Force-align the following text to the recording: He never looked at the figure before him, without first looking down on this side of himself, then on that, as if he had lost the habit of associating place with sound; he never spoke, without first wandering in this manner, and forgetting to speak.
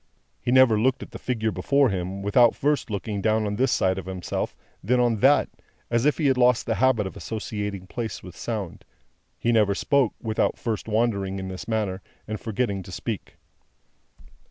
He 0.41 0.51
never 0.51 0.79
looked 0.79 1.03
at 1.03 1.11
the 1.11 1.19
figure 1.19 1.51
before 1.51 1.89
him, 1.89 2.23
without 2.23 2.55
first 2.55 2.89
looking 2.89 3.21
down 3.21 3.45
on 3.45 3.55
this 3.57 3.71
side 3.71 3.99
of 3.99 4.07
himself, 4.07 4.55
then 4.83 4.99
on 4.99 5.17
that, 5.17 5.47
as 5.91 6.05
if 6.05 6.17
he 6.17 6.25
had 6.25 6.39
lost 6.39 6.65
the 6.65 6.73
habit 6.81 7.05
of 7.05 7.15
associating 7.15 7.85
place 7.85 8.23
with 8.23 8.35
sound; 8.35 8.83
he 9.37 9.51
never 9.51 9.75
spoke, 9.75 10.15
without 10.19 10.57
first 10.57 10.87
wandering 10.87 11.37
in 11.37 11.49
this 11.49 11.67
manner, 11.67 12.01
and 12.27 12.39
forgetting 12.39 12.81
to 12.81 12.91
speak. 12.91 13.37